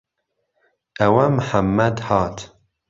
[0.99, 2.37] ئەوه محەممەد هات